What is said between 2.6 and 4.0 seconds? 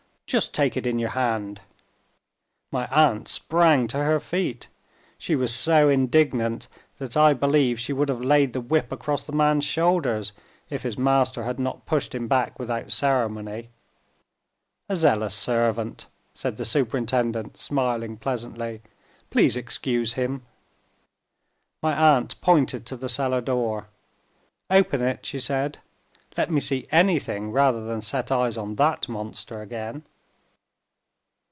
My aunt sprang to